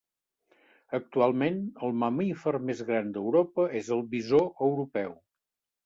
[0.99, 5.19] Actualment, el mamífer més gran d'Europa és el bisó europeu.